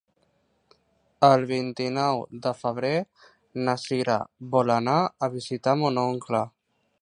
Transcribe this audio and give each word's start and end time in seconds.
El 1.27 1.43
vint-i-nou 1.51 2.23
de 2.45 2.53
febrer 2.61 2.93
na 3.67 3.77
Sira 3.83 4.17
vol 4.57 4.75
anar 4.79 4.97
a 5.05 5.31
visitar 5.39 5.77
mon 5.85 6.03
oncle. 6.07 6.43